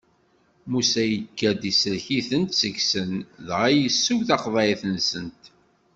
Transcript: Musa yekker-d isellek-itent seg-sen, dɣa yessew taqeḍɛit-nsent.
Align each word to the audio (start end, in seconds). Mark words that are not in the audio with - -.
Musa 0.69 1.03
yekker-d 1.05 1.63
isellek-itent 1.71 2.51
seg-sen, 2.61 3.11
dɣa 3.47 3.67
yessew 3.71 4.19
taqeḍɛit-nsent. 4.27 5.41